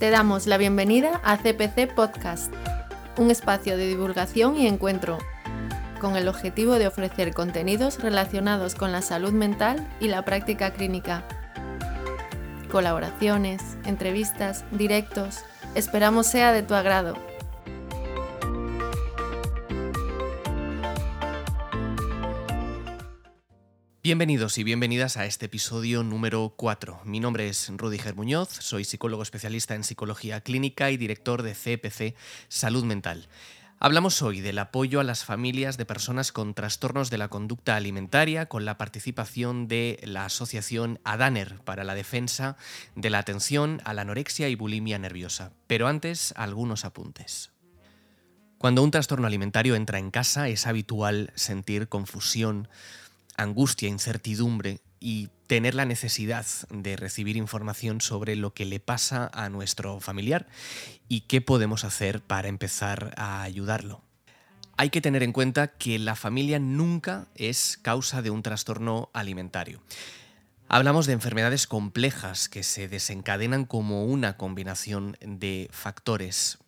[0.00, 2.50] Te damos la bienvenida a CPC Podcast,
[3.18, 5.18] un espacio de divulgación y encuentro
[6.00, 11.22] con el objetivo de ofrecer contenidos relacionados con la salud mental y la práctica clínica.
[12.72, 15.40] Colaboraciones, entrevistas, directos,
[15.74, 17.14] esperamos sea de tu agrado.
[24.02, 27.02] Bienvenidos y bienvenidas a este episodio número 4.
[27.04, 32.16] Mi nombre es Rudiger Muñoz, soy psicólogo especialista en psicología clínica y director de CPC
[32.48, 33.28] Salud Mental.
[33.78, 38.46] Hablamos hoy del apoyo a las familias de personas con trastornos de la conducta alimentaria
[38.46, 42.56] con la participación de la asociación ADANER para la defensa
[42.96, 45.52] de la atención a la anorexia y bulimia nerviosa.
[45.66, 47.50] Pero antes, algunos apuntes.
[48.56, 52.68] Cuando un trastorno alimentario entra en casa es habitual sentir confusión,
[53.42, 59.48] angustia, incertidumbre y tener la necesidad de recibir información sobre lo que le pasa a
[59.48, 60.46] nuestro familiar
[61.08, 64.02] y qué podemos hacer para empezar a ayudarlo.
[64.76, 69.82] Hay que tener en cuenta que la familia nunca es causa de un trastorno alimentario.
[70.68, 76.58] Hablamos de enfermedades complejas que se desencadenan como una combinación de factores.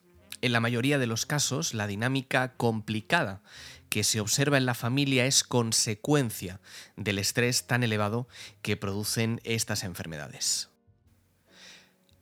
[0.41, 3.43] En la mayoría de los casos, la dinámica complicada
[3.93, 6.61] que se observa en la familia es consecuencia
[6.97, 8.27] del estrés tan elevado
[8.63, 10.71] que producen estas enfermedades.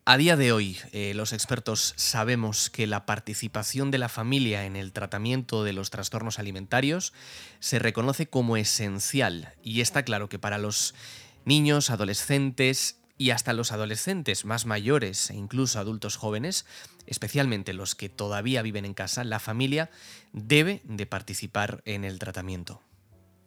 [0.05, 4.75] A día de hoy, eh, los expertos sabemos que la participación de la familia en
[4.75, 7.13] el tratamiento de los trastornos alimentarios
[7.61, 10.97] se reconoce como esencial y está claro que para los
[11.45, 16.65] niños, adolescentes y hasta los adolescentes más mayores e incluso adultos jóvenes,
[17.07, 19.91] especialmente los que todavía viven en casa, la familia
[20.33, 22.81] debe de participar en el tratamiento.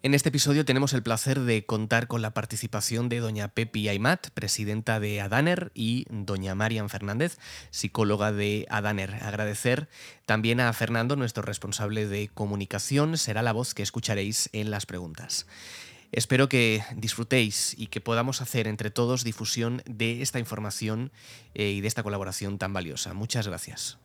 [0.04, 4.30] En este episodio tenemos el placer de contar con la participación de doña Pepi Aymat,
[4.36, 7.40] presidenta de Adaner, y doña Marian Fernández,
[7.72, 9.16] psicóloga de Adaner.
[9.24, 9.90] Agradecer
[10.28, 15.48] también a Fernando, nuestro responsable de comunicación, será la voz que escucharéis en las preguntas.
[16.14, 21.12] Espero que disfrutéis y que podamos hacer entre todos difusión de esta información
[21.56, 23.16] eh, y de esta colaboración tan valiosa.
[23.16, 23.98] Muchas gracias.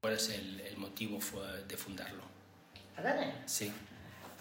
[0.00, 1.20] ¿Cuál es el, motivo
[1.68, 2.24] de fundarlo?
[2.96, 3.34] ¿Adane?
[3.46, 3.72] Sí.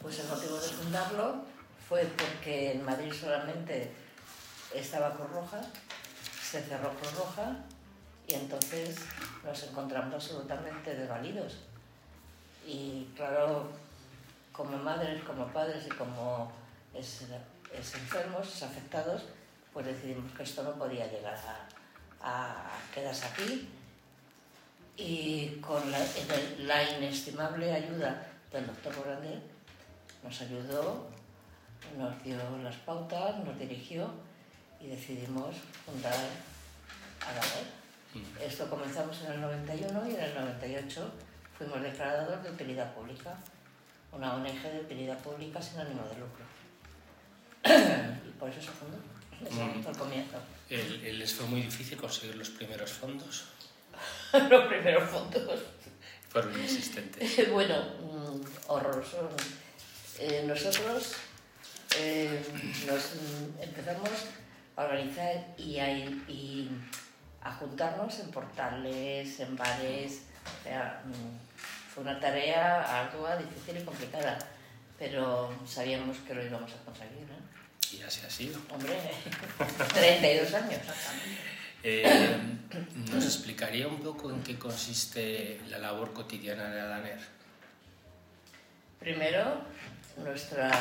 [0.02, 1.46] Pues el motivo de fundarlo
[1.88, 3.91] fue porque en Madrid solamente
[4.74, 5.62] estaba Cruz Roja,
[6.41, 7.63] se cerró Cruz Roja
[8.28, 8.96] y entonces
[9.46, 11.57] nos encontramos absolutamente desvalidos.
[12.66, 13.69] Y claro,
[14.52, 16.52] como madres, como padres y como
[16.94, 19.24] es, enfermos, es afectados,
[19.74, 21.38] pues decidimos que esto no podía llegar
[22.22, 23.70] a, quedarse aquí
[24.98, 29.40] y con la, inestimable ayuda del doctor Borandé
[30.24, 31.08] nos ayudó,
[31.98, 34.09] nos dio las pautas, nos dirigió
[34.81, 35.56] y decidimos
[35.86, 36.16] fundar
[37.22, 37.68] Adamer.
[38.16, 38.42] Mm.
[38.42, 41.12] Esto comenzamos en el 91 y en el 98
[41.58, 43.36] fuimos declarados de utilidad pública,
[44.12, 46.47] una ONG de utilidad pública sin ánimo de lucro
[48.39, 48.97] por eso se fundó.
[49.50, 50.38] Fue el comienzo.
[50.69, 53.45] ¿Les fue muy difícil conseguir los primeros fondos?
[54.50, 55.59] los primeros fondos.
[56.29, 57.50] Fueron inexistentes.
[57.51, 59.29] bueno, mm, horroroso.
[60.19, 61.13] Eh, nosotros
[61.97, 62.41] eh,
[62.88, 63.13] nos
[63.61, 64.09] empezamos
[64.75, 66.69] a organizar y a, y
[67.41, 70.23] a juntarnos en portales, en bares.
[70.59, 74.38] O sea, mm, fue una tarea ardua, difícil y complicada,
[75.00, 77.27] pero sabíamos que lo íbamos a conseguir.
[77.27, 77.47] ¿no?
[77.94, 78.59] Y así ha sido.
[78.70, 78.94] Hombre,
[79.94, 80.81] 32 años.
[81.84, 82.38] Eh,
[83.14, 87.20] ¿Nos explicaría un poco en qué consiste la labor cotidiana de Adaner?
[89.00, 89.62] Primero,
[90.18, 90.72] nuestra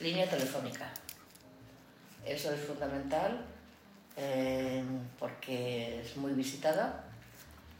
[0.00, 0.90] línea telefónica.
[2.24, 3.44] Eso es fundamental
[4.16, 4.82] eh,
[5.18, 7.04] porque es muy visitada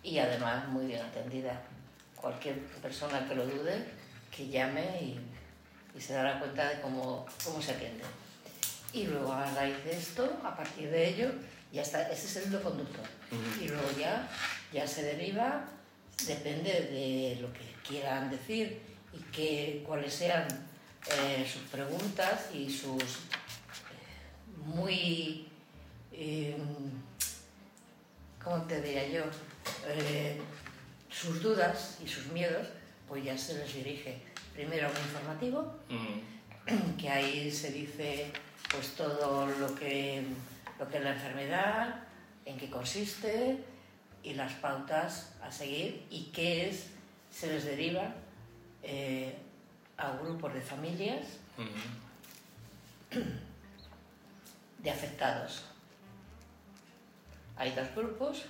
[0.03, 1.63] y además muy bien atendida.
[2.17, 3.85] Cualquier persona que lo dude,
[4.35, 5.21] que llame y
[5.97, 8.05] y se dará cuenta de cómo, cómo se atiende.
[8.93, 11.31] Y luego a raíz de esto, a partir de ello,
[11.73, 13.05] ya está, ese es el hilo conductor.
[13.61, 14.28] Y luego ya,
[14.72, 15.65] ya se deriva,
[16.27, 18.81] depende de lo que quieran decir
[19.13, 20.47] y que, cuáles sean
[21.07, 23.07] eh, sus preguntas y sus eh,
[24.65, 25.48] muy,
[26.13, 26.57] eh,
[28.42, 29.25] ¿cómo te diría yo?
[31.09, 32.69] sus dudas y sus miedos,
[33.09, 34.22] pues ya se les dirige
[34.60, 36.97] primero un informativo, mm.
[36.98, 38.30] que ahí se dice
[38.71, 40.22] pues todo lo que,
[40.78, 42.03] lo que es la enfermedad,
[42.45, 43.65] en qué consiste
[44.22, 46.91] y las pautas a seguir y qué es,
[47.30, 48.15] se les deriva
[48.83, 49.34] eh,
[49.97, 51.24] a grupos de familias
[51.56, 53.18] mm.
[54.83, 55.65] de afectados.
[57.56, 58.45] Hay dos grupos,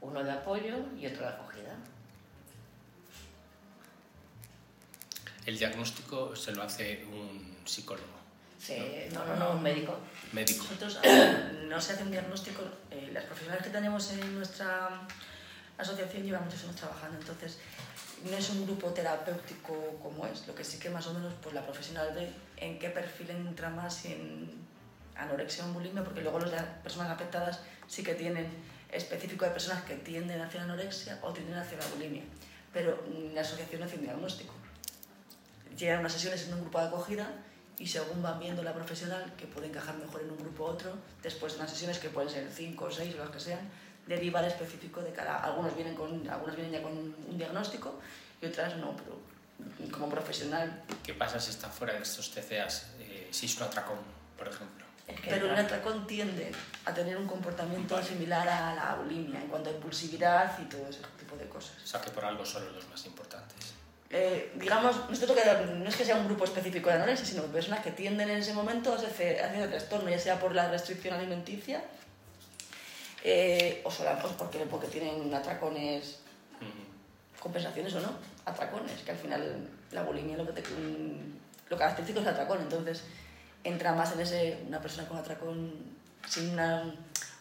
[0.00, 1.76] Uno de apoyo y otro de acogida.
[5.46, 8.14] El diagnóstico se lo hace un psicólogo.
[8.58, 8.76] Sí,
[9.12, 9.98] no, no, no, un médico.
[10.32, 10.64] Médico.
[10.64, 10.98] Nosotros
[11.68, 15.06] no se hace un diagnóstico, eh, las profesionales que tenemos en nuestra
[15.76, 17.58] asociación llevan muchos años trabajando, entonces
[18.24, 21.54] no es un grupo terapéutico como es, lo que sí que más o menos pues
[21.54, 24.64] la profesional ve en qué perfil entra más si en
[25.16, 28.48] anorexia o bulimia, porque luego las personas afectadas sí que tienen
[28.90, 32.22] específico de personas que tienden hacia la anorexia o tienden hacia la bulimia,
[32.72, 33.04] pero
[33.34, 34.54] la asociación no hace un diagnóstico.
[35.76, 37.28] Llegan unas sesiones en un grupo de acogida
[37.78, 40.96] y según van viendo la profesional que puede encajar mejor en un grupo u otro,
[41.22, 43.60] después de unas sesiones que pueden ser 5 o 6 o las que sean,
[44.06, 45.42] deriva el específico de cada...
[45.42, 47.98] Algunos vienen, con, algunas vienen ya con un diagnóstico
[48.40, 49.18] y otras no, pero
[49.90, 50.82] como profesional.
[51.02, 52.86] ¿Qué pasa si está fuera de estos TCAs?
[53.00, 53.98] Eh, si es un atracón,
[54.38, 54.84] por ejemplo.
[55.08, 56.50] Es que Pero la- atracón tiende
[56.86, 61.00] a tener un comportamiento similar a la bulimia en cuanto a impulsividad y todo ese
[61.18, 61.76] tipo de cosas.
[61.82, 63.63] O sea que por algo son los más importantes.
[64.16, 67.80] Eh, digamos, nosotros que no es que sea un grupo específico de anorexia, sino personas
[67.82, 71.82] que tienden en ese momento ese, hacia ese trastorno, ya sea por la restricción alimenticia
[73.24, 76.18] eh, o, sola- o porque, porque tienen atracones,
[77.40, 78.12] compensaciones o no,
[78.44, 80.70] atracones, que al final la bulimia lo que te,
[81.68, 83.02] lo característico es el atracón, entonces
[83.64, 85.72] entra más en ese, una persona con atracón
[86.28, 86.94] sin, una,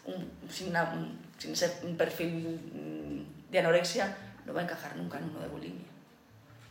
[0.06, 4.16] un- sin, una- un- sin ese perfil mm, de anorexia,
[4.46, 5.86] no va a encajar nunca en uno de bulimia,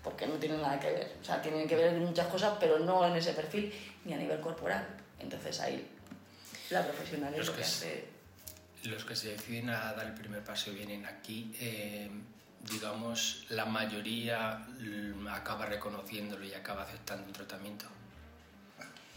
[0.02, 2.78] porque no tiene nada que ver, o sea, tienen que ver en muchas cosas, pero
[2.78, 3.72] no en ese perfil
[4.04, 4.86] ni a nivel corporal,
[5.18, 5.88] entonces ahí
[6.70, 8.08] la profesional es Los lo que hace...
[8.84, 12.10] Los que se deciden a dar el primer paso vienen aquí, eh,
[12.68, 14.66] digamos, la mayoría
[15.30, 17.86] acaba reconociéndolo y acaba aceptando un tratamiento.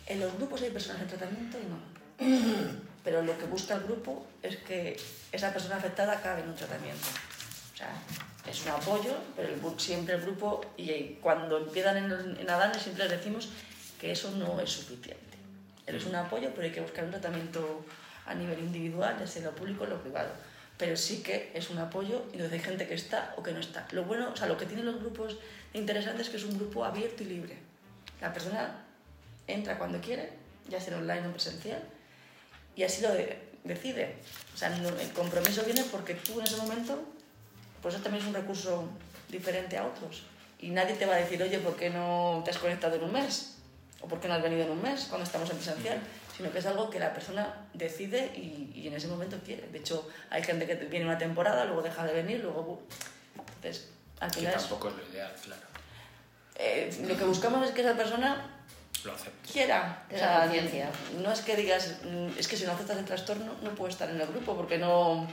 [0.05, 2.79] En los grupos hay personas en tratamiento y no.
[3.03, 4.99] Pero lo que busca el grupo es que
[5.31, 7.07] esa persona afectada acabe en un tratamiento.
[7.73, 7.91] O sea,
[8.49, 13.03] es un apoyo, pero el, siempre el grupo, y cuando empiezan en, en Adane siempre
[13.07, 13.49] les decimos
[13.99, 15.37] que eso no es suficiente.
[15.87, 17.85] Es un apoyo, pero hay que buscar un tratamiento
[18.25, 20.29] a nivel individual, ya sea lo público o lo privado.
[20.77, 23.59] Pero sí que es un apoyo y entonces hay gente que está o que no
[23.59, 23.87] está.
[23.91, 25.37] Lo bueno, o sea, lo que tienen los grupos
[25.73, 27.57] interesantes es que es un grupo abierto y libre.
[28.21, 28.83] La persona
[29.47, 30.31] entra cuando quiere,
[30.67, 31.81] ya sea online o presencial,
[32.75, 34.15] y así lo de- decide.
[34.53, 36.99] O sea, el compromiso viene porque tú en ese momento,
[37.85, 38.89] pues eso también es un recurso
[39.29, 40.23] diferente a otros.
[40.59, 43.11] Y nadie te va a decir, oye, ¿por qué no te has conectado en un
[43.11, 43.57] mes?
[44.01, 45.99] ¿O por qué no has venido en un mes cuando estamos en presencial?
[46.35, 49.67] Sino que es algo que la persona decide y, y en ese momento quiere.
[49.67, 52.81] De hecho, hay gente que viene una temporada, luego deja de venir, luego...
[53.57, 53.89] Entonces,
[54.19, 55.61] al Que final es- tampoco es lo ideal, claro.
[56.55, 58.49] eh, lo que buscamos es que esa persona
[59.03, 59.53] Lo acepto.
[59.53, 60.03] quiera.
[60.09, 60.89] O Esa sea, conciencia.
[61.21, 64.09] no es que digas, mm, es que si no aceptas el trastorno no puedo estar
[64.09, 65.27] en el grupo porque no...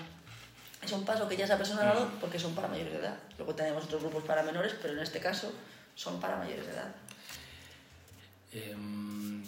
[0.82, 3.16] Es un paso que ya persona ha dado porque son para mayores de edad.
[3.38, 5.52] Luego tenemos otros grupos para menores, pero en este caso
[5.94, 6.94] son para mayores de edad.
[8.52, 9.44] Em,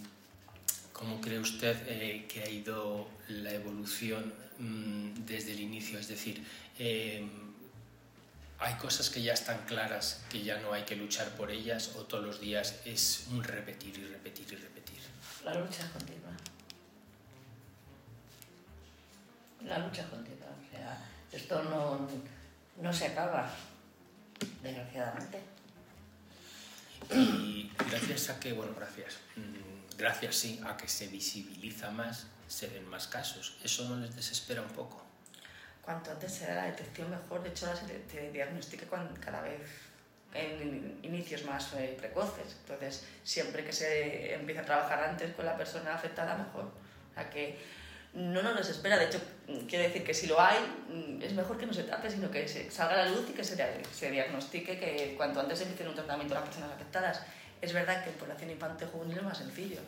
[0.92, 5.98] ¿Cómo cree usted eh, que ha ido la evolución mm, desde el inicio?
[5.98, 6.46] Es decir,
[6.78, 7.28] em,
[8.60, 12.04] ¿hay cosas que ya están claras, que ya no hay que luchar por ellas, o
[12.04, 15.00] todos los días es un repetir y repetir y repetir?
[15.44, 16.30] La lucha es continua.
[19.64, 20.53] La lucha es continua.
[21.44, 22.08] Esto no,
[22.80, 23.46] no se acaba,
[24.62, 25.38] desgraciadamente.
[27.10, 32.68] Y gracias a que, bueno, gracias, mm, gracias sí, a que se visibiliza más, se
[32.68, 33.58] ven más casos.
[33.62, 35.04] ¿Eso no les desespera un poco?
[35.82, 38.86] Cuanto antes se da la detección mejor, de hecho ahora se diagnostica
[39.20, 39.60] cada vez
[40.32, 42.56] en inicios más eh, precoces.
[42.62, 46.72] Entonces, siempre que se empieza a trabajar antes con la persona afectada, mejor.
[47.10, 47.58] O sea que
[48.14, 49.20] no nos desespera, de hecho,
[49.68, 50.56] quiere decir que si lo hay,
[51.20, 53.42] es mejor que no se tape, sino que se salga a la luz y que
[53.44, 57.22] se, dia- se diagnostique, que cuanto antes empiecen un tratamiento las personas afectadas.
[57.60, 59.80] Es verdad que en población infantil juvenil es más sencillo,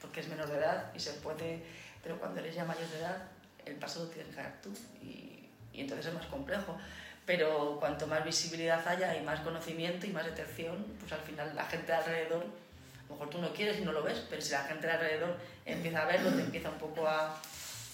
[0.00, 1.62] porque es menor de edad y se puede,
[2.02, 3.18] pero cuando eres ya mayor de edad,
[3.64, 4.70] el paso lo tienes que dar tú
[5.02, 6.76] y, entonces es más complejo.
[7.24, 11.64] Pero cuanto más visibilidad haya y más conocimiento y más detección, pues al final la
[11.66, 14.50] gente de alrededor, a lo mejor tú no quieres y no lo ves, pero si
[14.50, 17.40] la gente de alrededor empieza a verlo, te empieza un poco a,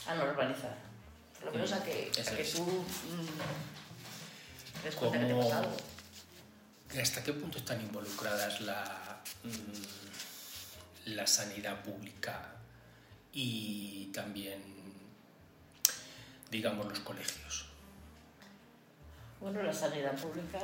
[0.08, 0.76] A normalizar.
[1.34, 2.52] por lo menos a que, Eso a que es.
[2.54, 3.28] tú mm,
[4.82, 5.76] que te ¿Cómo- pasa algo.
[7.00, 12.54] ¿Hasta qué punto están involucradas la, mm, la sanidad pública
[13.32, 14.62] y también,
[16.50, 17.66] digamos, los colegios?
[19.40, 20.58] Bueno, la sanidad pública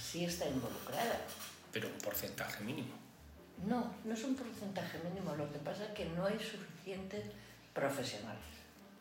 [0.00, 1.18] sí está involucrada.
[1.72, 2.94] Pero un porcentaje mínimo.
[3.66, 5.34] No, no es un porcentaje mínimo.
[5.34, 7.24] Lo que pasa es que no hay suficientes
[7.76, 8.42] profesionales.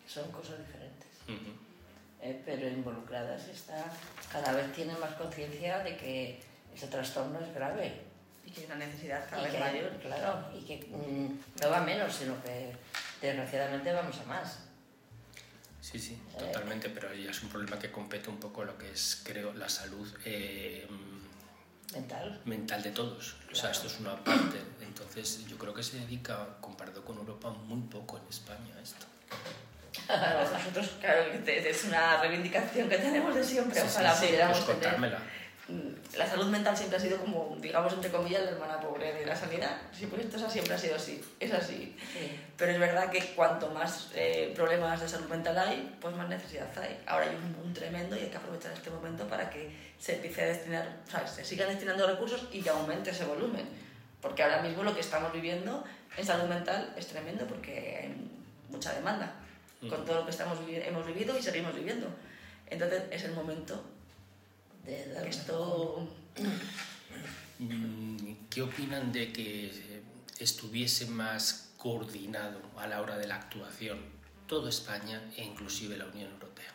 [0.08, 1.08] Son cosas diferentes.
[1.28, 1.52] Ujú.
[2.22, 3.84] eh, pero involucradas está,
[4.32, 6.40] cada vez tienen más conciencia de que
[6.76, 8.02] ese trastorno es grave.
[8.46, 9.92] Y que hay una necesidad cada Y vez que, mayor.
[10.02, 12.76] claro, y que mm, no va a menos, sino que
[13.22, 14.60] desgraciadamente vamos a más.
[15.82, 19.22] Sí, sí, totalmente, pero ya es un problema que compete un poco lo que es,
[19.24, 20.88] creo, la salud eh,
[21.96, 22.42] Mental.
[22.46, 23.36] mental de todos.
[23.52, 23.72] O sea, Claro.
[23.72, 24.62] esto es una parte.
[24.82, 29.06] Entonces, yo creo que se dedica, comparado con Europa, muy poco en España a esto.
[30.06, 33.80] Claro, nosotros, claro, es una reivindicación que tenemos de siempre.
[33.80, 35.18] Sí, sí, Ojalá sí, pudiéramos pues tener.
[35.68, 39.26] Mm, La salud mental siempre ha sido como, digamos, entre comillas, la hermana pobre de
[39.26, 39.78] la sanidad.
[39.92, 41.96] Sí, pues esto siempre ha sido así, es así.
[42.14, 42.40] Sí.
[42.56, 46.68] Pero es verdad que cuanto más eh, problemas de salud mental hay, pues más necesidad
[46.78, 47.02] hay.
[47.08, 50.44] Ahora hay un boom tremendo y hay que aprovechar este momento para que se empiece
[50.44, 53.66] a destinar, o sea, se sigan destinando recursos y que aumente ese volumen.
[54.22, 55.84] Porque ahora mismo lo que estamos viviendo
[56.16, 58.16] en salud mental es tremendo porque hay
[58.70, 59.34] mucha demanda
[59.90, 62.08] con todo lo que estamos hemos vivido y seguimos viviendo.
[62.68, 63.84] Entonces es el momento
[64.86, 66.08] De esto...
[67.60, 69.72] Mm, ¿Qué opinan de que
[70.40, 74.00] estuviese más coordinado a la hora de la actuación
[74.48, 76.72] toda España e inclusive la Unión Europea?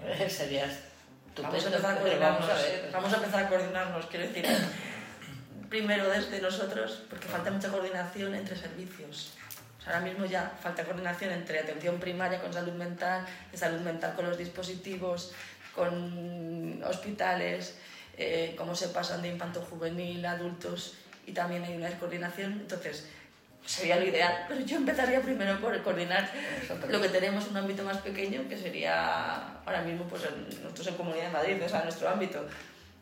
[0.00, 0.66] Pues Sería
[1.42, 2.50] Vamos a empezar a vamos coordinarnos.
[2.50, 2.90] a ver.
[2.92, 4.46] Vamos a empezar a coordinarnos, quiero decir,
[5.68, 9.32] primero desde nosotros, porque falta mucha coordinación entre servicios.
[9.78, 13.80] O sea, ahora mismo ya falta coordinación entre atención primaria con salud mental, de salud
[13.80, 15.32] mental con los dispositivos,
[15.74, 17.76] con hospitales,
[18.16, 20.94] eh, cómo se pasan de infanto juvenil a adultos
[21.26, 22.52] y también hay una descoordinación.
[22.52, 23.06] Entonces,
[23.66, 26.30] sería lo ideal, pero yo empezaría primero por coordinar
[26.88, 30.86] lo que tenemos en un ámbito más pequeño, que sería ahora mismo pues en- nosotros
[30.88, 32.46] en Comunidad de Madrid, o sea, nuestro ámbito.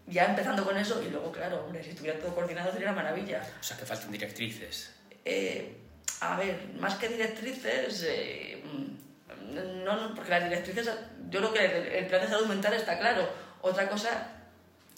[0.07, 3.43] Ya empezando con eso y luego, claro, hombre, si estuviera todo coordinado sería una maravilla.
[3.61, 4.93] O sea, que faltan directrices.
[5.25, 5.77] Eh,
[6.21, 10.89] a ver, más que directrices, eh, mm, no, no, porque las directrices,
[11.33, 13.29] yo creo que el, el plan de salud mental está claro.
[13.63, 14.29] Otra cosa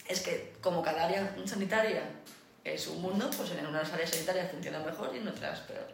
[0.07, 2.03] es que como cada área sanitaria
[2.63, 5.87] es un mundo, pues en unas áreas sanitarias funciona mejor y en otras peor.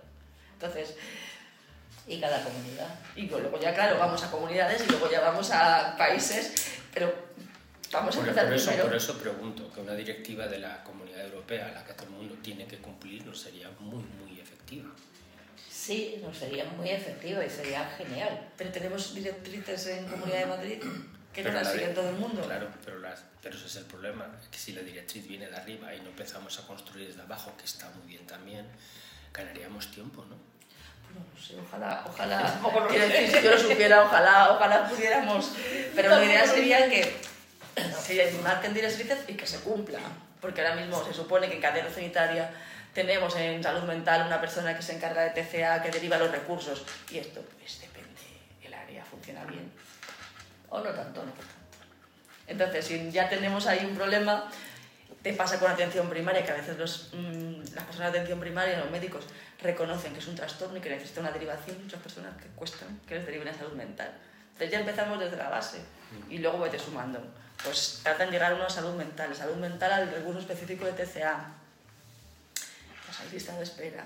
[0.54, 0.96] Entonces,
[2.08, 2.88] Y cada comunidad.
[3.16, 7.14] y luego ya, claro, vamos a comunidades y luego ya vamos a países, pero
[7.92, 8.88] vamos a empezar por eso, primero.
[8.88, 12.12] por eso pregunto, que una directiva de la Comunidad Europea a la que todo el
[12.14, 14.90] mundo tiene que cumplir no sería muy, muy efectiva.
[15.82, 18.50] Sí, no sería muy efectivo y sería genial.
[18.56, 20.84] Pero tenemos directrices en Comunidad de Madrid
[21.34, 22.44] que no Pero las la sigue todo el mundo.
[22.44, 25.96] Claro, pero, las, pero ese es el problema, que si la directriz viene de arriba
[25.96, 28.68] y no empezamos a construir desde abajo, que está muy bien también,
[29.34, 30.36] ganaríamos tiempo, ¿no?
[30.36, 35.54] No lo sé, ojalá, ojalá, quiero decir, si yo lo supiera, ojalá, ojalá pudiéramos,
[35.96, 37.12] pero la idea sería que
[38.00, 40.04] se marquen directrices y que se cumplan,
[40.40, 42.52] porque ahora mismo se supone que en cadena sanitaria
[42.94, 46.84] tenemos en salud mental una persona que se encarga de TCA, que deriva los recursos,
[47.10, 48.22] y esto pues depende,
[48.64, 49.72] el área funciona bien,
[50.70, 51.32] O no tanto, no.
[52.48, 54.50] entonces, si ya tenemos ahí un problema,
[55.22, 58.80] te pasa con atención primaria, que a veces los, mm, las personas de atención primaria,
[58.80, 59.26] los médicos,
[59.62, 61.82] reconocen que es un trastorno y que necesita una derivación.
[61.84, 64.12] Muchas personas que cuestan que les deriven a salud mental.
[64.54, 65.80] Entonces ya empezamos desde la base
[66.30, 67.22] y luego vete sumando.
[67.64, 71.54] Pues tratan de llegar a salud mental, salud mental al recurso específico de TCA.
[73.24, 74.06] Las hay listas de espera.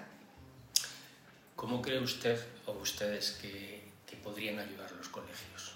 [1.56, 5.76] ¿Cómo cree usted o ustedes que, que podrían ayudar los colegios?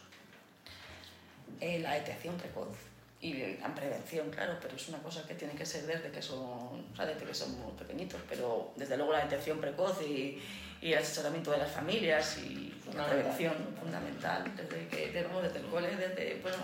[1.62, 2.76] Eh, la detección precoz
[3.22, 6.40] y la prevención, claro, pero es una cosa que tiene que ser desde que son,
[6.40, 10.42] o sea, desde que somos pequeñitos, pero desde luego la detección precoz y,
[10.82, 13.10] y el asesoramiento de las familias y la Fundamental.
[13.18, 16.58] prevención fundamental, desde que tenemos desde el cole, desde bueno,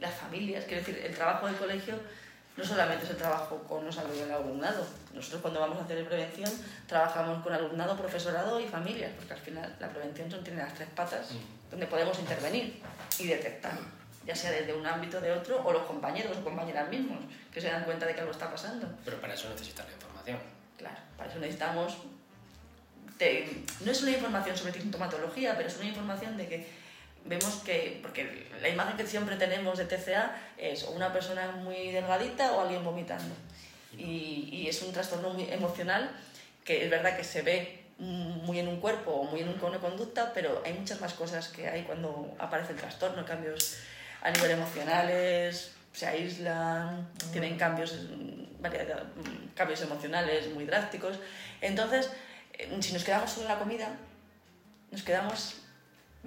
[0.00, 1.94] las familias, quiero decir, el trabajo del colegio
[2.56, 4.86] no solamente es el trabajo con los alumnado.
[5.12, 6.50] Nosotros cuando vamos a hacer prevención
[6.86, 10.88] trabajamos con alumnado, profesorado y familias, porque al final la prevención son, tiene las tres
[10.94, 11.28] patas
[11.70, 12.82] donde podemos intervenir
[13.18, 13.72] y detectar,
[14.24, 17.18] ya sea desde un ámbito de otro o los compañeros o compañeras mismos
[17.52, 18.88] que se dan cuenta de que algo está pasando.
[19.04, 20.38] Pero para eso necesitan la información.
[20.78, 21.98] Claro, para eso necesitamos...
[23.80, 26.85] no es una información sobre sintomatología, pero es una información de que
[27.28, 31.90] vemos que, porque la imagen que siempre tenemos de TCA es o una persona muy
[31.92, 33.34] delgadita o alguien vomitando.
[33.96, 36.10] Y, y es un trastorno muy emocional
[36.64, 39.78] que es verdad que se ve muy en un cuerpo o muy en un- una
[39.78, 43.78] conducta, pero hay muchas más cosas que hay cuando aparece el trastorno, cambios
[44.22, 51.18] a nivel emocionales, se aíslan, tienen cambios, mm, variedad- mm, cambios emocionales muy drásticos.
[51.62, 52.10] Entonces,
[52.52, 53.88] eh, si nos quedamos solo en la comida,
[54.90, 55.62] nos quedamos...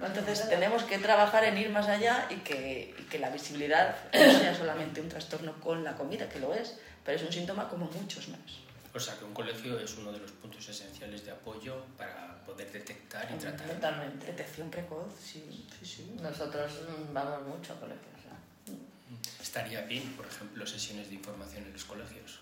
[0.02, 4.38] Entonces tenemos que trabajar en ir más allá y que, y que la visibilidad no
[4.38, 7.86] sea solamente un trastorno con la comida, que lo es, pero es un síntoma como
[7.86, 8.40] muchos más.
[8.92, 12.72] O sea que un colegio es uno de los puntos esenciales de apoyo para poder
[12.72, 13.68] detectar y tratar.
[13.68, 14.26] Totalmente.
[14.26, 16.16] Detección precoz, sí, sí, sí.
[16.20, 18.20] Nosotros mm, vamos mucho a colegios.
[18.26, 18.74] ¿eh?
[19.40, 22.40] Estaría bien, por ejemplo, sesiones de información en los colegios.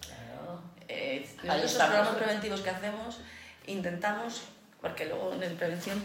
[0.00, 0.60] Claro.
[0.88, 3.18] Eh, los programas preventivos que hacemos
[3.66, 4.42] intentamos,
[4.80, 6.02] porque luego en prevención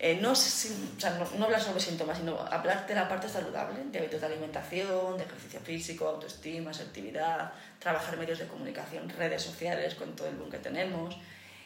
[0.00, 4.20] eh, no, o sea, hablar sobre síntomas, sino hablar de la parte saludable, de hábitos
[4.20, 10.28] de alimentación, de ejercicio físico, autoestima, asertividad, trabajar medios de comunicación, redes sociales con todo
[10.28, 11.16] el boom que tenemos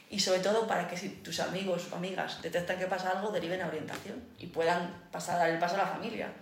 [0.09, 3.61] y sobre todo para que si tus amigos o amigas detectan que pasa algo, deriven
[3.61, 6.33] a orientación y puedan pasar dar el paso a la familia.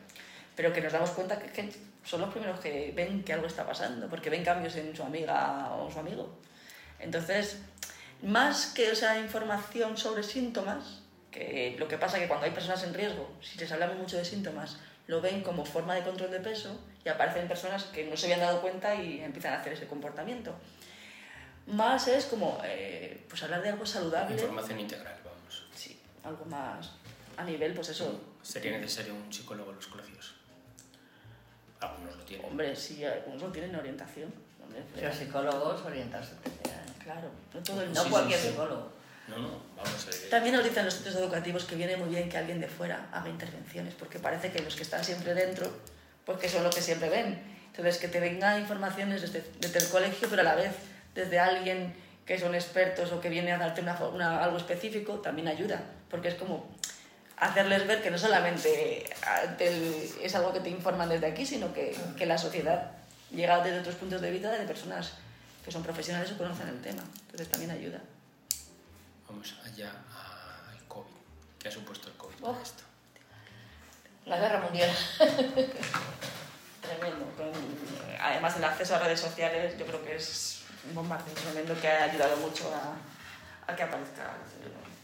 [0.55, 1.73] Pero que nos damos cuenta que, que
[2.05, 5.73] son los primeros que ven que algo está pasando, porque ven cambios en su amiga
[5.75, 6.39] o su amigo.
[7.01, 7.59] Entonces,
[8.23, 11.00] más que esa información sobre síntomas,
[11.31, 14.17] que lo que pasa es que cuando hay personas en riesgo, si les hablamos mucho
[14.17, 18.17] de síntomas, lo ven como forma de control de peso y aparecen personas que no
[18.17, 20.55] se habían dado cuenta y empiezan a hacer ese comportamiento.
[21.67, 25.67] Más es como eh, pues hablar de algo saludable, Información integral, vamos.
[25.75, 26.91] sí, algo más
[27.37, 30.35] a nivel, pues eso, ¿Sería necesario un psicólogo en los colegios?
[31.81, 32.47] Algunos lo tienen.
[32.47, 34.33] hombre, sí, algunos no tienen orientación.
[34.63, 36.33] hombre, Pero psicólogos orientarse.
[37.03, 38.51] Claro, no todo el No Sí, cualquier sí, sí.
[38.53, 38.93] psicólogo.
[39.31, 40.31] No, no, vamos a ver.
[40.31, 43.29] También nos dicen los centros educativos que viene muy bien que alguien de fuera haga
[43.29, 45.71] intervenciones, porque parece que los que están siempre dentro,
[46.25, 47.41] pues que son los que siempre ven.
[47.71, 50.73] Entonces, que te venga informaciones desde, desde el colegio, pero a la vez
[51.15, 51.95] desde alguien
[52.27, 56.35] que son expertos o que viene a darte una, algo específico, también ayuda, porque es
[56.35, 56.69] como
[57.37, 61.73] hacerles ver que no solamente ah, te- es algo que te informan desde aquí, sino
[61.73, 62.93] que, que la sociedad
[63.33, 65.15] llega desde otros puntos de vista de personas
[65.65, 67.03] que son profesionales o conocen el tema.
[67.23, 68.01] Entonces, también ayuda.
[69.31, 69.91] Vamos allá
[70.71, 71.11] al COVID.
[71.59, 72.59] ¿Qué ha supuesto el COVID Oh.
[72.63, 72.83] esto?
[74.27, 74.91] La guerra mundial.
[76.81, 77.27] Tremendo.
[78.21, 82.05] Además del acceso a redes sociales, yo creo que es un bombardeo tremendo que ha
[82.05, 82.97] ayudado mucho a,
[83.71, 84.27] a que aparezcan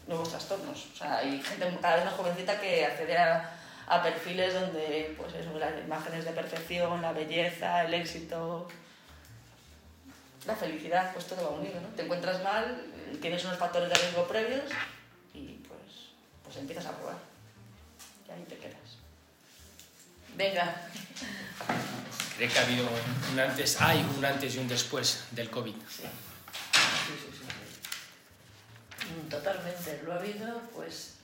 [0.07, 0.87] nuevos trastornos.
[0.93, 3.49] O sea, hay gente cada vez más jovencita que accede a,
[3.87, 8.67] a perfiles donde pues eso, las imágenes de perfección, la belleza, el éxito,
[10.47, 11.89] la felicidad, pues todo va unido, ¿no?
[11.89, 12.83] Te encuentras mal,
[13.21, 14.63] tienes unos factores de riesgo previos
[15.33, 17.17] y pues, pues empiezas a probar.
[18.27, 18.97] Y ahí te quedas.
[20.35, 20.87] Venga,
[22.37, 22.87] ¿Cree que ha habido
[23.33, 25.73] un antes, hay un antes y un después del COVID?
[25.89, 27.45] Sí, sí, sí, sí.
[29.09, 30.01] Mm, Totalmente.
[30.05, 31.15] Lo ha habido, pues,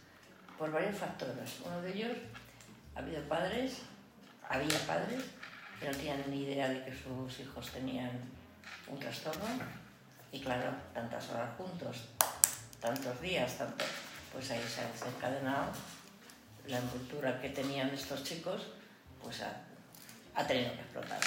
[0.57, 1.51] por varios factores.
[1.63, 2.17] Uno de ellos,
[2.95, 3.73] ha habido padres,
[4.49, 5.21] había padres
[5.79, 8.09] que no tenían ni idea de que sus hijos tenían
[8.87, 9.45] un trastorno.
[10.31, 12.05] Y claro, tantas horas juntos,
[12.79, 13.85] tantos días, tanto,
[14.31, 15.71] pues ahí se ha desencadenado
[16.67, 18.67] la envoltura que tenían estos chicos,
[19.21, 19.53] pues ha,
[20.35, 21.19] ha tenido que explotar.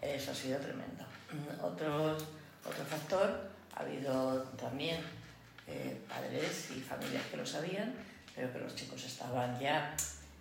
[0.00, 1.04] Eso ha sido tremendo.
[1.32, 5.00] Mm, Otro, otro factor, ha habido también
[5.66, 7.94] eh, padres y familias que lo sabían,
[8.34, 9.94] pero que los chicos estaban ya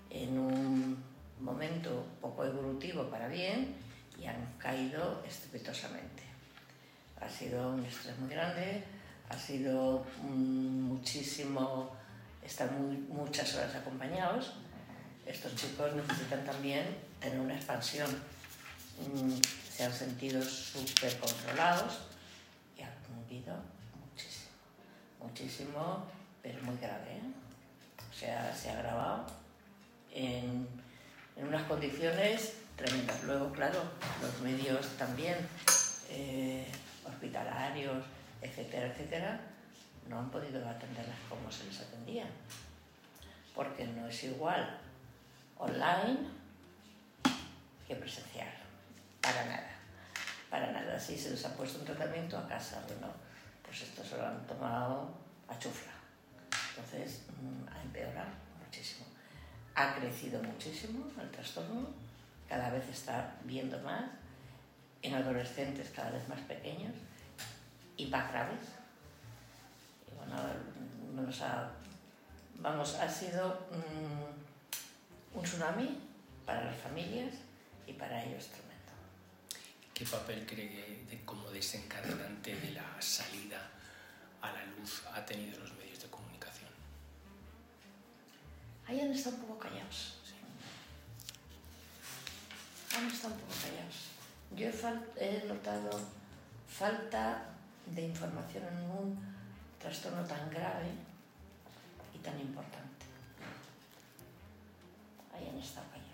[0.09, 1.03] en un
[1.39, 3.75] momento poco evolutivo para bien
[4.21, 6.23] y han caído estrepitosamente.
[7.19, 8.83] Ha sido un estrés muy grande,
[9.29, 11.91] ha sido mm, muchísimo
[12.43, 14.53] estar muchas horas acompañados.
[15.25, 16.85] Estos chicos necesitan también
[17.19, 18.09] tener una expansión.
[18.99, 19.39] Mm,
[19.71, 21.99] se han sentido súper controlados
[22.77, 22.93] y han
[23.27, 23.55] vivido
[23.99, 24.51] muchísimo,
[25.19, 26.05] muchísimo,
[26.43, 27.13] pero muy grave.
[27.13, 27.33] ¿eh?
[28.09, 29.25] O sea, se ha agravado
[30.11, 30.67] en,
[31.35, 33.23] en unas condiciones tremendas.
[33.23, 33.81] Luego, claro,
[34.21, 35.37] los medios también
[36.09, 36.65] eh,
[37.05, 38.03] hospitalarios,
[38.41, 39.39] etcétera, etcétera,
[40.09, 42.25] no han podido atenderlas como se les atendía.
[43.55, 44.79] Porque no es igual
[45.57, 46.19] online
[47.87, 48.49] que presencial.
[49.21, 49.69] Para nada.
[50.49, 50.99] Para nada.
[50.99, 53.13] Si se les ha puesto un tratamiento a casa, bueno,
[53.63, 55.13] pues esto se lo han tomado
[55.47, 55.91] a chufla.
[56.69, 58.31] Entonces, mm, ha empeorado
[58.63, 59.05] muchísimo.
[59.75, 61.87] Ha crecido muchísimo el trastorno,
[62.51, 64.03] cada vez está viendo más,
[65.01, 66.91] en adolescentes cada vez más pequeños
[67.95, 68.59] y más graves.
[70.05, 70.35] Y bueno,
[71.15, 71.71] nos ha,
[72.59, 75.97] vamos, ha sido mm, un tsunami
[76.45, 77.33] para las familias
[77.87, 78.91] y para ellos tremendo.
[79.93, 83.61] ¿Qué papel cree que de- como desencadenante de la salida
[84.41, 86.69] a la luz ha tenido los medios de comunicación?
[88.87, 90.17] Ahí han estado un poco callados.
[92.97, 94.11] Han estado un poco callados.
[94.53, 94.67] Yo
[95.17, 95.89] he, notado
[96.67, 97.45] falta
[97.85, 99.17] de información en un
[99.79, 100.91] trastorno tan grave
[102.13, 103.05] y tan importante.
[105.33, 106.11] Ahí han estado callados.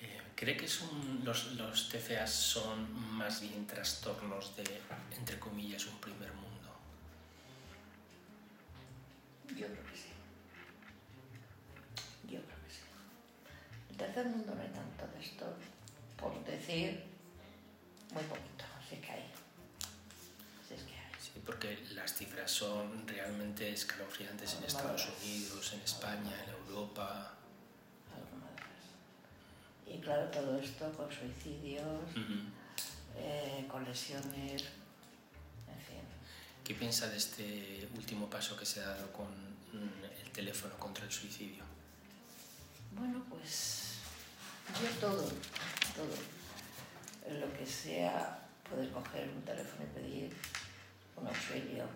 [0.00, 0.68] Eh, ¿Cree que
[1.24, 4.80] los, los TCA son más bien trastornos de,
[5.18, 5.86] entre comillas,
[9.56, 10.10] yo creo que sí.
[12.24, 12.82] Yo creo que sí.
[13.90, 15.46] El tercer mundo no hay tanto de esto,
[16.16, 17.04] por decir,
[18.12, 19.30] muy poquito, si es que hay.
[20.66, 21.12] Si es que hay.
[21.20, 27.34] Sí, porque las cifras son realmente escalofriantes en Estados Unidos, en España, en Europa.
[29.86, 32.60] Y claro, todo esto con suicidios, uh
[33.68, 34.64] con lesiones
[36.70, 39.26] ¿Qué piensa de este último paso que se ha dado con
[40.24, 41.64] el teléfono contra el suicidio?
[42.92, 43.94] Bueno, pues
[44.80, 45.24] yo todo,
[45.96, 47.40] todo.
[47.40, 48.38] Lo que sea
[48.70, 50.36] poder coger un teléfono y pedir
[51.16, 51.86] un auxilio,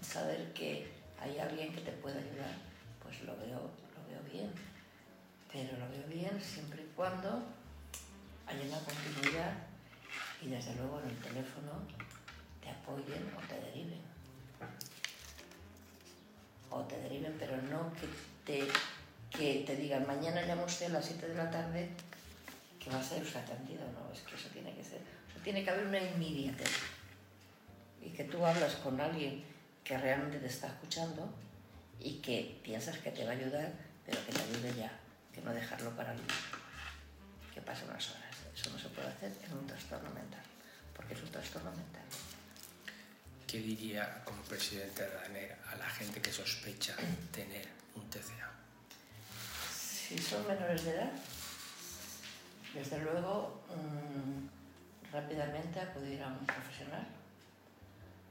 [0.00, 2.56] saber que hay alguien que te puede ayudar,
[3.02, 4.50] pues lo veo, lo veo bien.
[5.52, 7.44] Pero lo veo bien siempre y cuando
[8.46, 9.52] haya una continuidad
[10.40, 11.99] y desde luego en el teléfono
[12.60, 14.00] te apoyen o te deriven.
[16.70, 18.08] O te deriven, pero no que
[18.44, 18.68] te,
[19.30, 21.90] que te digan mañana llama usted a las 7 de la tarde
[22.78, 23.82] que va a ser usted atendido.
[23.92, 25.00] No, es que eso tiene que ser.
[25.28, 26.70] O sea, tiene que haber una inmediatez.
[28.02, 29.44] Y que tú hablas con alguien
[29.84, 31.28] que realmente te está escuchando
[31.98, 33.72] y que piensas que te va a ayudar,
[34.06, 34.92] pero que te ayude ya,
[35.34, 36.28] que no dejarlo para luego,
[37.52, 38.36] que pase unas horas.
[38.54, 40.42] Eso no se puede hacer en un trastorno mental,
[40.96, 42.02] porque es un trastorno mental.
[43.50, 46.94] ¿Qué diría como presidente de ANER a la gente que sospecha
[47.32, 48.48] tener un TCA?
[49.74, 51.10] Si son menores de edad,
[52.72, 57.04] desde luego mmm, rápidamente acudir a un profesional,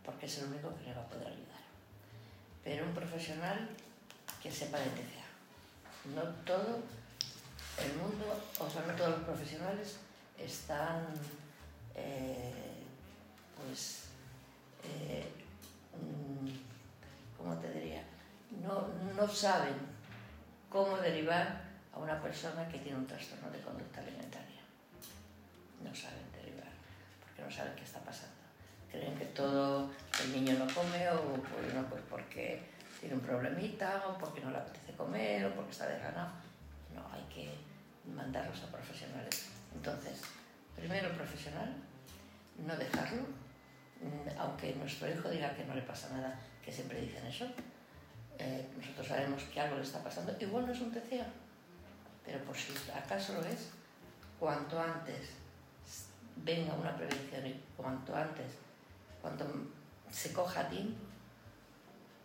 [0.06, 1.64] porque es el único que le va a poder ayudar.
[2.64, 3.68] Pero un profesional
[4.42, 6.16] que sepa de TCA.
[6.16, 6.82] No todo
[7.78, 9.98] el mundo, o sea, no todos los profesionales
[10.38, 11.08] están,
[11.94, 12.86] eh,
[13.58, 14.09] pues,
[14.84, 15.26] eh,
[17.38, 18.04] ¿cómo te diría?
[18.64, 19.76] No, no saben
[20.70, 21.62] cómo derivar
[21.94, 24.62] a una persona que tiene un trastorno de conducta alimentaria.
[25.84, 26.70] No saben derivar,
[27.22, 28.36] porque no saben qué está pasando.
[28.92, 29.90] Creen que todo
[30.24, 32.62] el niño no come o pues, no, pues porque
[33.00, 36.32] tiene un problemita o porque no le apetece comer o porque está desganado.
[36.94, 37.50] No, hay que
[38.16, 39.50] mandarlos a profesionales.
[39.74, 40.22] Entonces,
[40.76, 41.74] primero profesional,
[42.58, 43.24] no dejarlo,
[44.38, 47.46] aunque nuestro hijo diga que no le pasa nada, que siempre dicen eso,
[48.38, 51.28] eh, nosotros sabemos que algo le está pasando, igual no es un TCA,
[52.26, 53.70] pero por si acaso lo es,
[54.40, 55.32] cuanto antes
[56.38, 58.54] venga una prevención y cuanto antes,
[59.22, 59.46] cuanto
[60.10, 60.96] se coja a ti,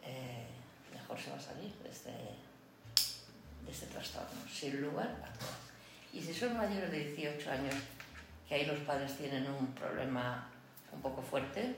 [0.05, 0.47] eh,
[0.93, 5.65] mejor se va a salir de este, de este trastorno, sin lugar a dudas.
[6.13, 7.75] Y si son mayores de 18 años,
[8.49, 10.49] que ahí los padres tienen un problema
[10.95, 11.75] un poco fuerte,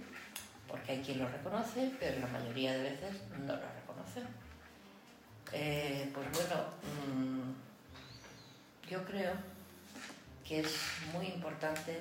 [0.68, 4.24] porque hay quien lo reconoce, pero la mayoría de veces no lo reconocen.
[5.52, 7.52] Eh, pues bueno, mmm,
[8.88, 9.32] yo creo
[10.46, 10.76] que es
[11.12, 12.00] muy importante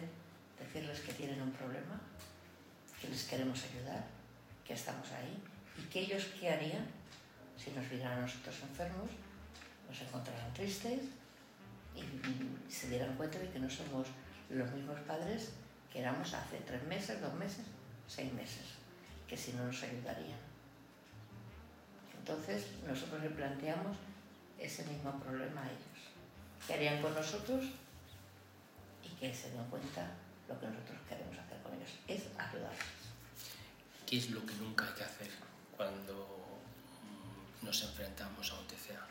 [0.60, 2.00] decirles que tienen un problema,
[3.02, 4.04] que les queremos ayudar,
[4.66, 5.42] que estamos ahí
[5.78, 6.86] y que ellos qué harían
[7.58, 9.10] si nos vieran a nosotros enfermos,
[9.88, 11.00] nos encontraran tristes
[11.96, 14.08] y se dieran cuenta de que no somos
[14.50, 15.52] los mismos padres
[15.96, 17.66] éramos hace tres meses, dos meses,
[18.08, 18.66] seis meses,
[19.28, 20.40] que si no nos ayudarían.
[22.18, 23.96] Entonces nosotros le planteamos
[24.60, 26.12] ese mismo problema a ellos.
[26.68, 27.66] ¿Qué harían con nosotros?
[29.04, 30.08] Y que se den cuenta
[30.48, 33.06] lo que nosotros queremos hacer con ellos, es ayudarles.
[34.06, 35.30] ¿Qué es lo que nunca hay que hacer
[35.76, 36.60] cuando
[37.62, 39.08] nos enfrentamos a un TCA?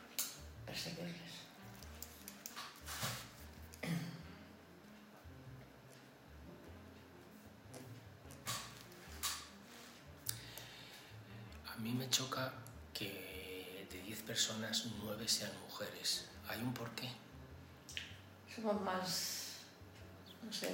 [0.66, 1.34] Perseguirles.
[11.84, 12.50] Mí me choca
[12.94, 16.26] que de 10 personas, 9 sean mujeres.
[16.48, 17.10] ¿Hay un porqué?
[18.54, 19.58] Somos más,
[20.42, 20.70] no sé,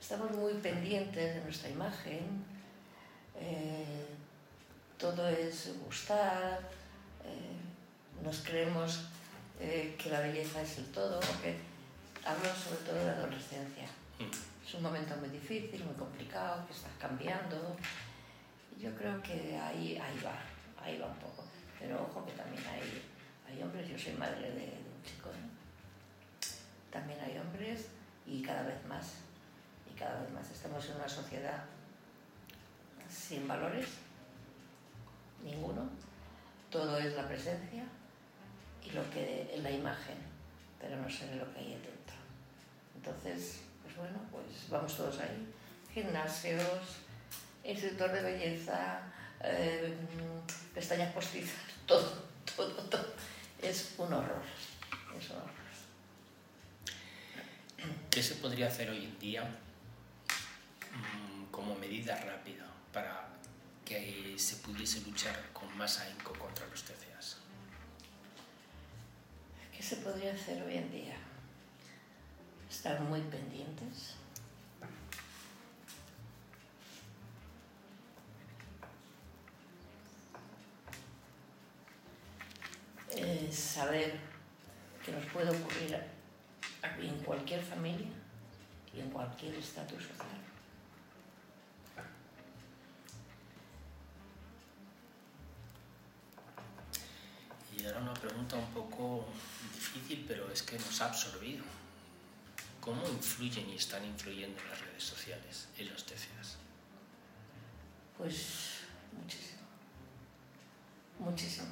[0.00, 2.44] estamos muy pendientes de nuestra imagen.
[3.36, 4.06] Eh,
[4.96, 6.60] todo es gustar.
[7.26, 9.00] Eh, nos creemos
[9.60, 11.58] eh, que la belleza es el todo, porque
[12.24, 13.86] hablo sobre todo de la adolescencia.
[14.66, 17.76] Es un momento muy difícil, muy complicado, que estás cambiando.
[18.78, 20.38] Yo creo que ahí, ahí va,
[20.80, 21.44] ahí va un poco.
[21.78, 23.02] Pero ojo que también hay,
[23.48, 25.48] hay hombres, yo soy madre de, un chico, ¿no?
[26.90, 27.88] También hay hombres
[28.26, 29.14] y cada vez más,
[29.90, 30.50] y cada vez más.
[30.50, 31.64] Estamos en una sociedad
[33.08, 33.88] sin valores,
[35.42, 35.88] ninguno.
[36.70, 37.84] Todo es la presencia
[38.84, 40.18] y lo que la imagen,
[40.80, 42.16] pero no sé lo que hay dentro.
[42.94, 45.52] Entonces, pues bueno, pues vamos todos ahí.
[45.92, 46.98] Gimnasios,
[47.68, 49.00] instructor de belleza,
[49.42, 49.94] eh,
[50.74, 52.24] pestañas postizas, todo,
[52.56, 53.14] todo, todo.
[53.60, 54.42] Es un horror,
[55.18, 55.58] es un horror.
[58.10, 59.42] ¿Qué se podría hacer hoy en día
[60.92, 63.28] mm, como medida rápida para
[63.84, 67.36] que se pudiese luchar con más ahínco contra los TCAs?
[69.76, 71.16] ¿Qué se podría hacer hoy en día?
[72.68, 74.14] Estar muy pendientes.
[83.20, 84.18] Eh, saber
[85.04, 85.98] que nos puede ocurrir
[87.00, 88.08] en cualquier familia
[88.94, 90.38] y en cualquier estatus social.
[97.76, 99.24] Y ahora una pregunta un poco
[99.72, 101.64] difícil, pero es que nos ha absorbido.
[102.80, 106.56] ¿Cómo influyen y están influyendo las redes sociales en los TCAs?
[108.16, 108.80] Pues
[109.12, 109.62] muchísimo.
[111.20, 111.68] Muchísimo.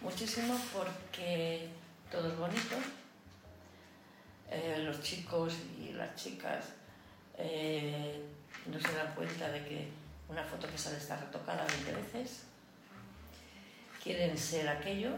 [0.00, 1.68] Muchísimo porque
[2.10, 2.76] todo es bonito.
[4.50, 6.66] Eh, los chicos y las chicas
[7.38, 8.22] eh,
[8.66, 9.88] no se dan cuenta de que
[10.28, 12.42] una foto que sale está retocada 20 veces.
[14.02, 15.10] Quieren ser aquello.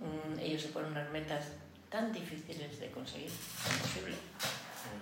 [0.00, 1.44] Mm, ellos se ponen unas metas
[1.90, 3.30] tan difíciles de conseguir.
[3.30, 4.16] Imposible.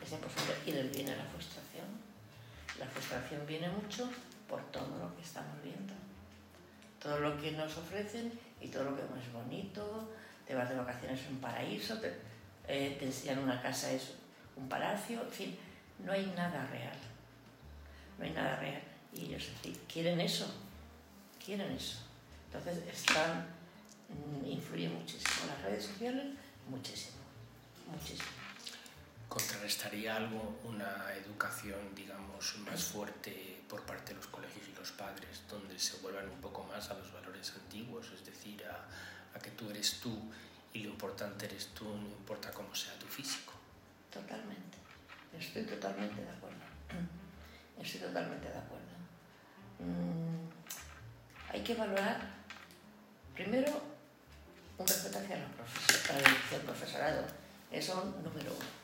[0.03, 0.55] Es imposible.
[0.67, 1.87] Y les viene la frustración.
[2.79, 4.11] La frustración viene mucho
[4.49, 5.95] por todo lo que estamos viendo.
[7.03, 10.11] Todo lo que nos ofrecen y todo lo que es bonito,
[10.47, 12.15] te vas de vacaciones en un paraíso, te,
[12.69, 14.15] eh, te enseñan una casa, es
[14.57, 15.59] un palacio, en fin,
[16.05, 16.97] no hay nada real.
[18.19, 18.83] No hay nada real.
[19.15, 19.49] Y ellos
[19.91, 20.47] quieren eso,
[21.45, 21.99] quieren eso.
[22.47, 23.47] Entonces están,
[24.09, 25.47] mm, influyen muchísimo.
[25.47, 26.27] Las redes sociales,
[26.69, 27.19] muchísimo,
[27.91, 28.40] muchísimo.
[29.31, 35.43] ¿Contrarrestaría algo una educación, digamos, más fuerte por parte de los colegios y los padres,
[35.49, 39.71] donde se vuelvan un poco más a los valores antiguos, es decir, a, que tú
[39.71, 40.13] eres tú
[40.73, 43.53] y lo importante eres tú, no importa cómo sea tu físico?
[44.13, 44.79] Totalmente,
[45.39, 46.59] estoy totalmente de acuerdo.
[47.81, 48.95] Estoy totalmente de acuerdo.
[49.79, 50.51] Mm,
[51.53, 52.21] hay que valorar,
[53.33, 53.81] primero,
[54.77, 57.25] un respeto hacia los profesores, hacia el profesorado.
[57.71, 58.80] Eso número uno.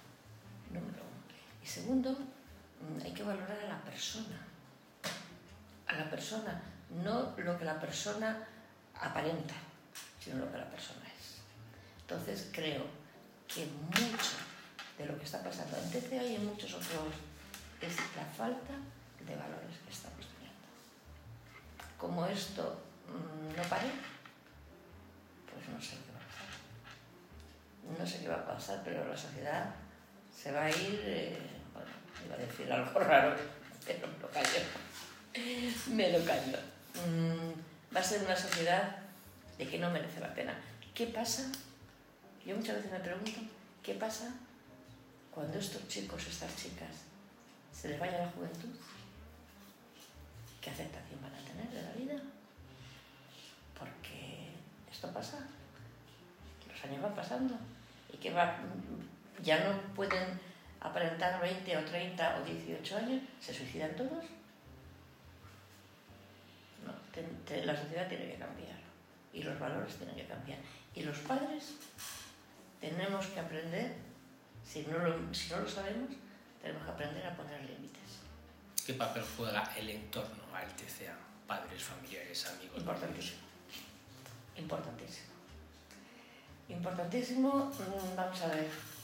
[1.62, 4.38] Y segundo, mm, hay que valorar a la persona.
[5.86, 6.60] A la persona,
[7.02, 8.46] no lo que la persona
[8.94, 9.54] aparenta,
[10.20, 11.38] sino lo que la persona es.
[12.02, 12.84] Entonces creo
[13.48, 14.36] que mucho
[14.98, 17.14] de lo que está pasando en TCA y en muchos otros
[17.80, 18.74] es la falta
[19.26, 20.66] de valores que estamos teniendo.
[21.98, 23.90] Como esto mmm, no pare,
[25.52, 27.98] pues no sé qué va a pasar.
[27.98, 29.74] No sé qué va a pasar, pero la sociedad
[30.36, 31.38] se va a ir, eh,
[31.72, 31.90] bueno,
[32.24, 33.36] iba a decir algo raro,
[33.84, 34.60] pero me lo callo.
[35.88, 36.58] me lo callo.
[37.06, 38.98] Mm, va a ser una sociedad
[39.58, 40.54] de que no merece la pena.
[40.94, 41.50] ¿Qué pasa?
[42.44, 43.40] Yo muchas veces me pregunto,
[43.82, 44.32] ¿qué pasa
[45.34, 46.88] cuando estos chicos, estas chicas,
[47.72, 48.70] se les vaya la juventud?
[50.60, 52.22] ¿Qué aceptación van a tener de la vida?
[53.78, 54.50] Porque
[54.90, 55.38] esto pasa,
[56.70, 57.54] los años van pasando
[58.12, 58.58] y que va,
[59.42, 60.40] ya no pueden
[60.80, 64.24] aparentar 20 o 30 o 18 años, se suicidan todos.
[66.84, 68.76] No, te, te, la sociedad tiene que cambiar
[69.32, 70.58] y los valores tienen que cambiar.
[70.94, 71.74] Y los padres
[72.80, 73.94] tenemos que aprender,
[74.64, 76.10] si no lo, si no lo sabemos,
[76.62, 78.20] tenemos que aprender a poner límites.
[78.86, 81.16] ¿Qué papel juega el entorno al TCA?
[81.46, 82.78] Padres, familiares, amigos.
[82.78, 83.40] Importantísimo.
[84.56, 85.26] Importantísimo.
[86.68, 87.72] Importantísimo,
[88.16, 88.95] vamos a ver.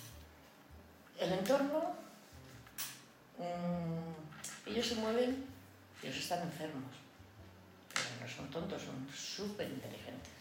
[1.23, 1.95] El entorno,
[3.39, 5.47] mmm, ellos se mueven,
[6.03, 6.91] ellos están enfermos,
[7.95, 10.33] pero no son tontos, son súper inteligentes,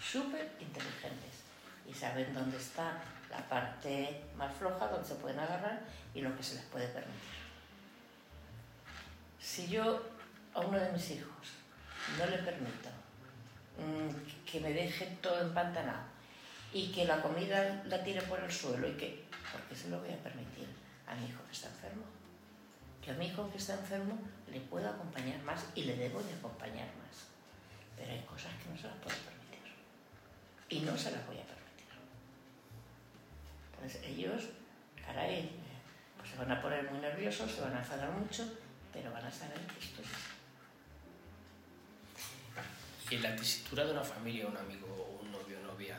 [0.00, 1.44] súper inteligentes
[1.86, 5.80] y saben dónde está la parte más floja, donde se pueden agarrar
[6.14, 7.34] y lo que se les puede permitir.
[9.38, 10.06] Si yo
[10.54, 11.48] a uno de mis hijos
[12.18, 12.88] no le permito
[13.76, 14.08] mmm,
[14.50, 16.14] que me deje todo empantanado
[16.72, 19.23] y que la comida la tire por el suelo y que,
[19.54, 20.66] ¿por qué se lo voy a permitir
[21.06, 22.02] a mi hijo que está enfermo?
[23.00, 24.18] Que a mi hijo que está enfermo
[24.50, 27.30] le puedo acompañar más y le debo de acompañar más.
[27.96, 29.62] Pero hay cosas que no se las puedo permitir.
[30.68, 31.86] Y no se las voy a permitir.
[33.72, 34.48] Entonces ellos,
[35.06, 35.52] caray,
[36.18, 38.44] pues se van a poner muy nerviosos, se van a enfadar mucho,
[38.92, 40.34] pero van a saber que esto es así.
[43.10, 45.96] Y en la tesitura de una familia, un amigo, un novio, novia,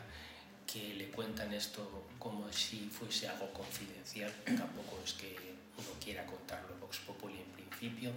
[0.66, 6.76] que le cuentan esto como si fuese algo confidencial, tampoco es que uno quiera contarlo
[6.80, 8.12] Vox Populi en principio,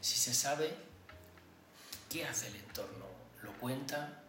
[0.00, 0.74] si se sabe
[2.10, 3.06] qué hace el entorno,
[3.42, 4.22] lo cuenta.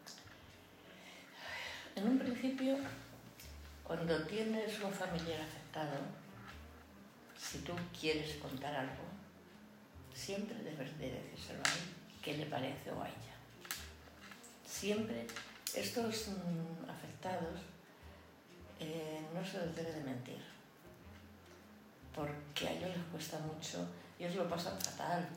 [1.96, 2.78] En un principio,
[3.84, 5.98] Cuando tienes un familiar afectado,
[7.40, 9.06] si tú quieres contar algo,
[10.14, 13.36] siempre debes de decírselo a él qué le parece o a ella.
[14.68, 15.26] Siempre
[15.76, 16.30] estos
[16.88, 17.60] afectados
[18.80, 20.44] eh, no se les debe de mentir,
[22.14, 23.88] porque a ellos les cuesta mucho,
[24.20, 25.28] ellos lo pasan fatal,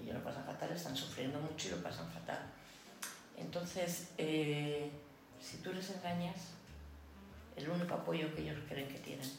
[0.00, 2.40] ellos lo pasan fatal, están sufriendo mucho y lo pasan fatal.
[3.36, 4.90] Entonces, eh,
[5.40, 6.36] si tú les engañas,
[7.56, 9.30] el único apoyo que ellos creen que tienen,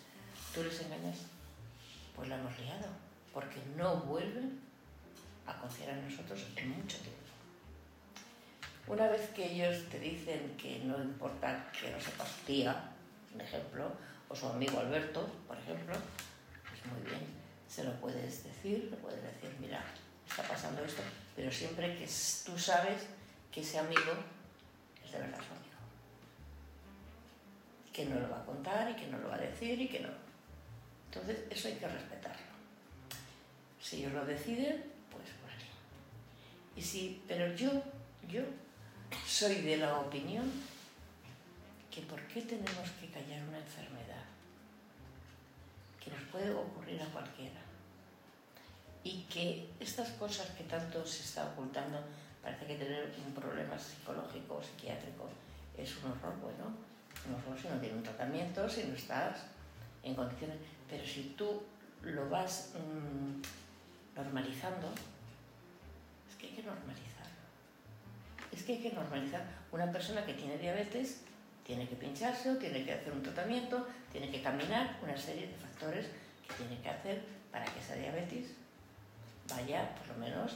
[0.54, 1.20] tú les engañas,
[2.16, 2.88] pues la hemos liado,
[3.34, 4.60] porque no vuelven
[5.46, 7.25] a confiar en nosotros en mucho tiempo.
[8.88, 12.92] Una vez que ellos te dicen que no importa que no sepas tía,
[13.34, 13.92] un ejemplo,
[14.30, 15.96] o su amigo Alberto, por ejemplo,
[16.70, 17.26] pues muy bien,
[17.68, 19.84] se lo puedes decir, le puedes decir, mira,
[20.30, 21.02] está pasando esto,
[21.36, 22.06] pero siempre que
[22.46, 23.08] tú sabes
[23.52, 24.14] que ese amigo
[25.04, 25.66] es de verdad su amigo.
[27.92, 30.02] Que no lo va a contar y que no lo va a decir y que
[30.02, 30.10] no.
[31.08, 32.46] Entonces, eso hay que respetarlo.
[33.82, 35.70] Si ellos lo deciden, pues ahí.
[36.76, 37.72] Y si, pero yo,
[38.28, 38.42] yo
[39.28, 40.52] soy de la opinión
[41.92, 44.26] que por qué tenemos que callar una enfermedad
[46.04, 47.62] que nos puede ocurrir a cualquiera
[49.04, 52.00] y que estas cosas que tanto se está ocultando,
[52.42, 55.30] parece que tener un problema psicológico o psiquiátrico
[55.78, 56.74] es un horror, bueno,
[57.28, 59.38] un horror si no tiene un tratamiento, si no estás
[60.04, 60.58] en condiciones,
[60.90, 61.62] pero si tú
[62.04, 63.42] lo vas mmm,
[64.16, 64.90] normalizando,
[66.30, 67.15] es que hay que normalizarlo.
[68.56, 69.44] Es que hay que normalizar.
[69.72, 71.22] Una persona que tiene diabetes
[71.66, 75.56] tiene que pincharse o tiene que hacer un tratamiento, tiene que caminar, una serie de
[75.56, 76.06] factores
[76.48, 78.52] que tiene que hacer para que esa diabetes
[79.50, 80.54] vaya, por lo menos,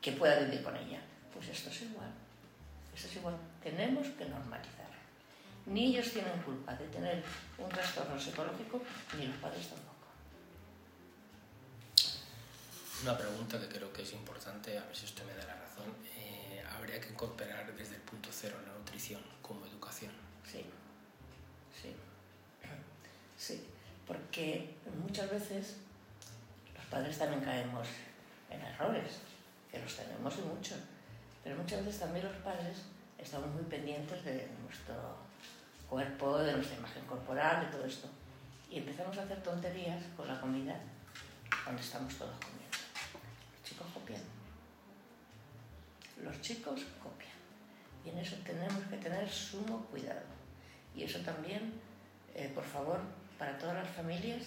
[0.00, 1.00] que, pueda vivir con ella.
[1.32, 2.10] Pues esto es igual.
[2.94, 3.36] Esto es igual.
[3.62, 4.88] Tenemos que normalizar.
[5.66, 7.22] Ni ellos tienen culpa de tener
[7.58, 8.82] un trastorno psicológico,
[9.18, 9.98] ni los padres tampoco.
[13.02, 15.94] Una pregunta que creo que es importante, a ver si usted me da la razón.
[16.88, 20.10] ¿Habría que incorporar desde el punto cero la nutrición como educación?
[20.42, 20.64] Sí,
[21.82, 21.94] sí,
[23.36, 23.68] sí,
[24.06, 25.76] porque muchas veces
[26.88, 27.86] padres también caemos
[28.48, 29.18] en errores,
[29.70, 30.76] que los tenemos y mucho,
[31.44, 32.78] pero muchas veces también los padres
[33.18, 34.94] estamos muy pendientes de nuestro
[35.90, 38.08] cuerpo, de nuestra imagen corporal, de todo esto.
[38.70, 40.80] Y empezamos a hacer tonterías con la comida
[41.64, 42.78] cuando estamos todos comiendo.
[43.52, 44.38] Los chicos copian.
[46.22, 47.38] Los chicos copian.
[48.04, 50.22] Y en eso tenemos que tener sumo cuidado.
[50.94, 51.74] Y eso también,
[52.34, 53.00] eh, por favor,
[53.38, 54.46] para todas las familias,